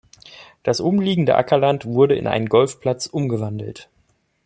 [0.63, 3.87] Das umliegende Ackerland wurde in einen Golfplatz umgewandelt.